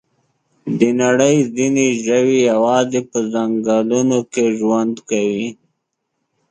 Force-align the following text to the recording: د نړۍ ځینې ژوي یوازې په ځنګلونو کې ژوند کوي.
د 0.79 0.81
نړۍ 1.01 1.35
ځینې 1.55 1.87
ژوي 2.05 2.39
یوازې 2.51 3.01
په 3.09 3.17
ځنګلونو 3.33 4.17
کې 4.33 4.45
ژوند 4.59 4.95
کوي. 5.09 5.49